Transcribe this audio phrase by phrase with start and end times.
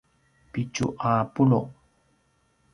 [0.51, 1.61] pitju a pulu’